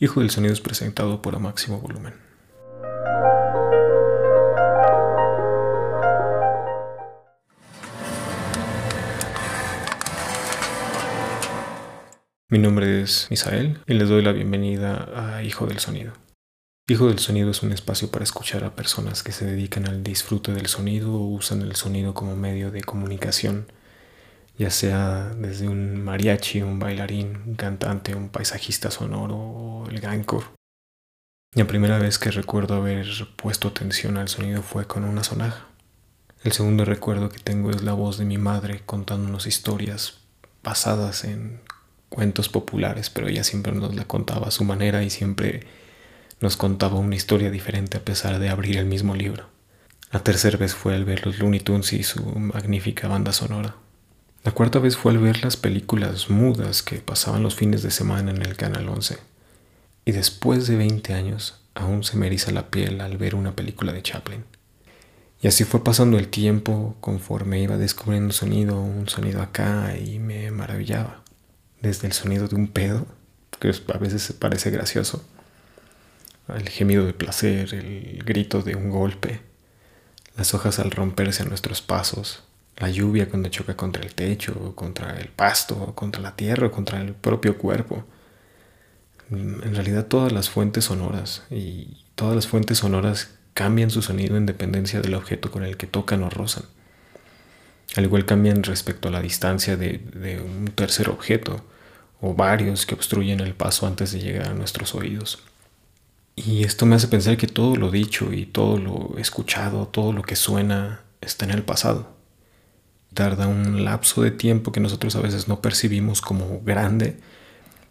[0.00, 2.14] Hijo del Sonido es presentado por A Máximo Volumen.
[12.48, 16.12] Mi nombre es Misael y les doy la bienvenida a Hijo del Sonido.
[16.86, 20.52] Hijo del Sonido es un espacio para escuchar a personas que se dedican al disfrute
[20.52, 23.72] del sonido o usan el sonido como medio de comunicación,
[24.58, 30.44] ya sea desde un mariachi, un bailarín, un cantante, un paisajista sonoro o el gancor.
[31.54, 35.66] La primera vez que recuerdo haber puesto atención al sonido fue con una sonaja.
[36.42, 40.18] El segundo recuerdo que tengo es la voz de mi madre contándonos historias
[40.62, 41.60] basadas en
[42.08, 45.66] cuentos populares, pero ella siempre nos la contaba a su manera y siempre
[46.40, 49.48] nos contaba una historia diferente a pesar de abrir el mismo libro.
[50.10, 53.76] La tercera vez fue al ver los Looney Tunes y su magnífica banda sonora.
[54.48, 58.30] La cuarta vez fue al ver las películas mudas que pasaban los fines de semana
[58.30, 59.18] en el Canal 11.
[60.06, 63.92] Y después de 20 años, aún se me eriza la piel al ver una película
[63.92, 64.46] de Chaplin.
[65.42, 70.18] Y así fue pasando el tiempo conforme iba descubriendo un sonido, un sonido acá y
[70.18, 71.22] me maravillaba
[71.82, 73.06] desde el sonido de un pedo,
[73.60, 75.22] que a veces parece gracioso,
[76.48, 79.42] el gemido de placer, el grito de un golpe,
[80.38, 82.44] las hojas al romperse a nuestros pasos,
[82.78, 87.12] la lluvia cuando choca contra el techo, contra el pasto, contra la tierra, contra el
[87.12, 88.04] propio cuerpo.
[89.30, 94.46] En realidad todas las fuentes sonoras y todas las fuentes sonoras cambian su sonido en
[94.46, 96.64] dependencia del objeto con el que tocan o rozan.
[97.96, 101.64] Al igual cambian respecto a la distancia de un tercer objeto
[102.20, 105.42] o varios que obstruyen el paso antes de llegar a nuestros oídos.
[106.36, 110.22] Y esto me hace pensar que todo lo dicho y todo lo escuchado, todo lo
[110.22, 112.17] que suena está en el pasado.
[113.14, 117.16] Tarda un lapso de tiempo que nosotros a veces no percibimos como grande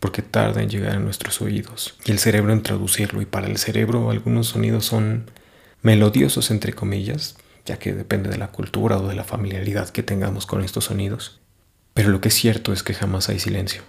[0.00, 3.20] porque tarda en llegar a nuestros oídos y el cerebro en traducirlo.
[3.20, 5.30] Y para el cerebro algunos sonidos son
[5.82, 10.46] melodiosos entre comillas, ya que depende de la cultura o de la familiaridad que tengamos
[10.46, 11.40] con estos sonidos.
[11.94, 13.82] Pero lo que es cierto es que jamás hay silencio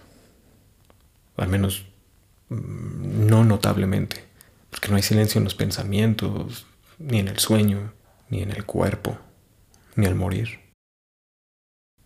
[1.40, 1.86] al menos
[2.50, 4.24] mm, no notablemente,
[4.70, 6.66] porque no hay silencio en los pensamientos,
[6.98, 7.94] ni en el sueño,
[8.30, 9.18] ni en el cuerpo,
[9.96, 10.60] ni al morir.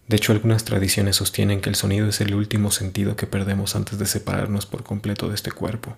[0.08, 3.98] De hecho, algunas tradiciones sostienen que el sonido es el último sentido que perdemos antes
[4.00, 5.96] de separarnos por completo de este cuerpo.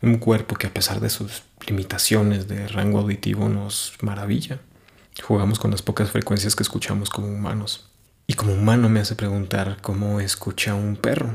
[0.00, 4.60] Un cuerpo que a pesar de sus limitaciones de rango auditivo nos maravilla.
[5.22, 7.90] Jugamos con las pocas frecuencias que escuchamos como humanos.
[8.26, 11.34] Y como humano me hace preguntar cómo escucha un perro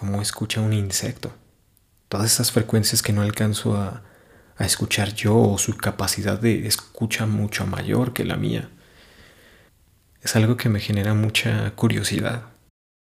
[0.00, 1.30] cómo escucha un insecto.
[2.08, 4.02] Todas esas frecuencias que no alcanzo a,
[4.58, 8.68] escuchar yo o su capacidad de escucha mucho mayor que la mía.
[10.22, 12.42] Es algo que me genera mucha curiosidad.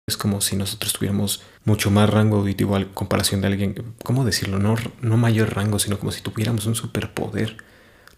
[0.08, 4.60] Es como si nosotros tuviéramos mucho más rango auditivo a comparación de alguien, ¿cómo decirlo?
[4.60, 7.58] No, no mayor rango, sino como si tuviéramos un superpoder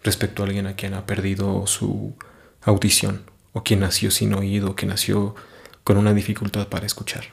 [0.03, 2.16] respecto a alguien a quien ha perdido su
[2.62, 5.35] audición, o quien nació sin oído, o que nació
[5.84, 7.25] con una dificultad para escuchar.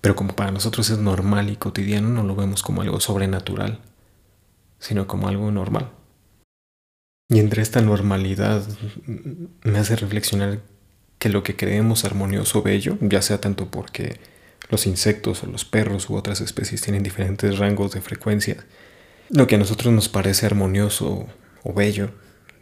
[0.00, 3.80] Pero como para nosotros es normal y cotidiano, no lo vemos como algo sobrenatural,
[4.78, 5.90] sino como algo normal.
[7.28, 8.66] Y entre esta normalidad
[9.62, 10.60] me hace reflexionar
[11.18, 14.18] que lo que creemos armonioso o bello, ya sea tanto porque
[14.70, 18.56] los insectos o los perros u otras especies tienen diferentes rangos de frecuencia,
[19.28, 21.26] lo que a nosotros nos parece armonioso
[21.64, 22.10] o bello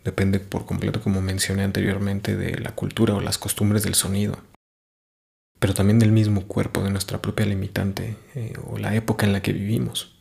[0.04, 4.38] depende por completo, como mencioné anteriormente, de la cultura o las costumbres del sonido
[5.58, 9.42] pero también del mismo cuerpo, de nuestra propia limitante eh, o la época en la
[9.42, 10.16] que vivimos.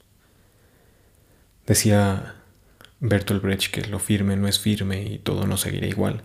[1.67, 2.35] Decía
[3.09, 6.23] Bertolt Brecht que lo firme no es firme y todo no seguirá igual.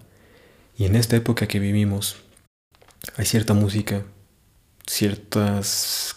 [0.76, 2.16] Y en esta época que vivimos
[3.16, 4.04] hay cierta música,
[4.86, 6.16] ciertos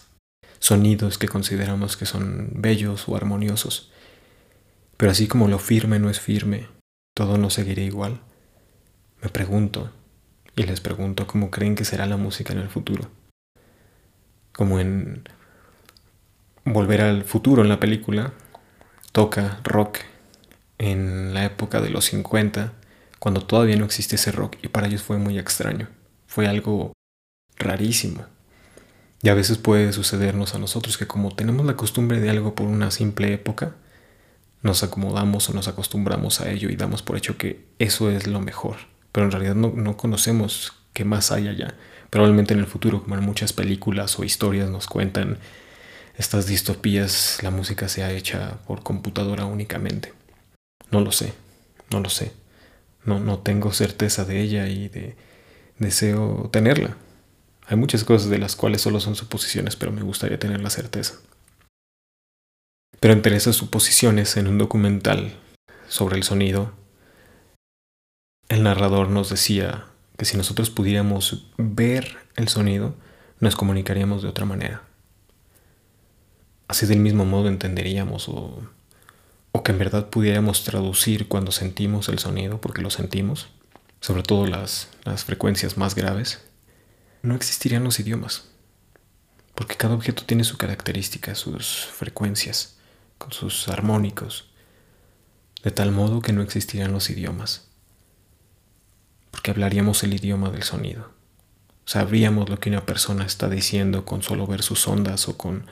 [0.58, 3.90] sonidos que consideramos que son bellos o armoniosos.
[4.96, 6.68] Pero así como lo firme no es firme,
[7.14, 8.20] todo no seguirá igual.
[9.22, 9.90] Me pregunto,
[10.56, 13.10] y les pregunto cómo creen que será la música en el futuro.
[14.52, 15.24] Como en
[16.66, 18.32] Volver al futuro en la película,
[19.12, 19.98] toca rock
[20.78, 22.72] en la época de los 50,
[23.18, 25.88] cuando todavía no existe ese rock y para ellos fue muy extraño,
[26.26, 26.92] fue algo
[27.56, 28.26] rarísimo.
[29.22, 32.66] Y a veces puede sucedernos a nosotros que como tenemos la costumbre de algo por
[32.66, 33.74] una simple época,
[34.62, 38.40] nos acomodamos o nos acostumbramos a ello y damos por hecho que eso es lo
[38.40, 38.76] mejor
[39.14, 41.76] pero en realidad no, conocemos qué más hay allá.
[42.10, 45.38] Probablemente en el futuro, como en muchas películas o historias nos cuentan
[46.18, 50.12] estas distopías, la música sea hecha por computadora únicamente.
[50.90, 51.34] No lo sé,
[51.90, 52.32] no lo sé.
[53.04, 55.16] No, no tengo certeza de ella y de,
[55.78, 56.96] deseo tenerla.
[57.66, 61.14] Hay muchas cosas de las cuales solo son suposiciones, pero me gustaría tener la certeza.
[63.00, 65.34] Pero entre esas suposiciones en un documental
[65.88, 66.72] sobre el sonido,
[68.48, 69.86] el narrador nos decía
[70.16, 72.94] que si nosotros pudiéramos ver el sonido,
[73.40, 74.82] nos comunicaríamos de otra manera.
[76.68, 78.58] Así del mismo modo entenderíamos o,
[79.56, 83.46] o que en verdad pudiéramos traducir cuando sentimos el sonido, porque lo sentimos,
[84.00, 86.40] sobre todo las, las frecuencias más graves,
[87.22, 88.48] no existirían los idiomas.
[89.54, 92.78] Porque cada objeto tiene su característica, sus frecuencias,
[93.16, 94.50] con sus armónicos,
[95.62, 97.68] de tal modo que no existirían los idiomas.
[99.30, 101.12] Porque hablaríamos el idioma del sonido.
[101.86, 105.68] Sabríamos lo que una persona está diciendo con solo ver sus ondas o con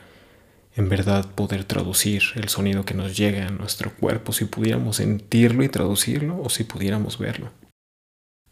[0.75, 5.65] en verdad poder traducir el sonido que nos llega a nuestro cuerpo, si pudiéramos sentirlo
[5.65, 7.51] y traducirlo o si pudiéramos verlo.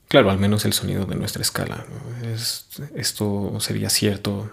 [0.08, 1.86] Claro, al menos el sonido de nuestra escala.
[2.94, 4.50] esto sería cierto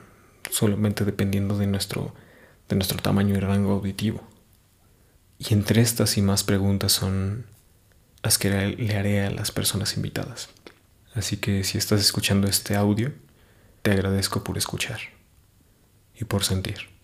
[0.52, 2.14] solamente dependiendo de nuestro,
[2.70, 4.22] de nuestro tamaño y rango auditivo.
[5.40, 7.48] Y entre estas y más preguntas son
[8.24, 10.50] las que le haré a las personas invitadas.
[11.14, 13.12] Así que si estás escuchando este audio,
[13.82, 15.00] te agradezco por escuchar
[16.16, 16.97] y por sentir.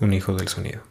[0.00, 0.89] Un hijo del sonido.